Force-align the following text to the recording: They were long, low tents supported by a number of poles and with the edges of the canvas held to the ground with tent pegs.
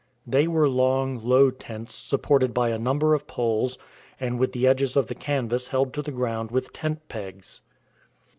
They 0.25 0.47
were 0.47 0.67
long, 0.67 1.19
low 1.23 1.51
tents 1.51 1.93
supported 1.93 2.55
by 2.55 2.69
a 2.69 2.79
number 2.79 3.13
of 3.13 3.27
poles 3.27 3.77
and 4.19 4.39
with 4.39 4.51
the 4.51 4.65
edges 4.65 4.95
of 4.97 5.05
the 5.05 5.13
canvas 5.13 5.67
held 5.67 5.93
to 5.93 6.01
the 6.01 6.11
ground 6.11 6.49
with 6.49 6.73
tent 6.73 7.07
pegs. 7.07 7.61